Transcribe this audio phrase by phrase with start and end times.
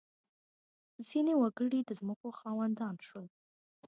[1.07, 3.27] •ځینې وګړي د ځمکو خاوندان شول.